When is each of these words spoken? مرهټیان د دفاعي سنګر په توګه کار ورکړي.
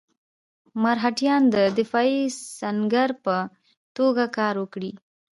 مرهټیان 0.81 1.41
د 1.55 1.57
دفاعي 1.79 2.21
سنګر 2.59 3.09
په 3.25 3.35
توګه 3.97 4.23
کار 4.37 4.53
ورکړي. 4.61 4.91